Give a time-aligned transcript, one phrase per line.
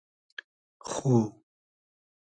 [0.89, 1.01] خو